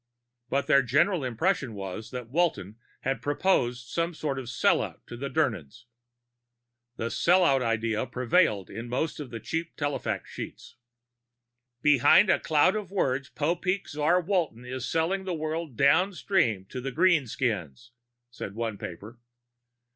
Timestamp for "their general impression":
0.65-1.75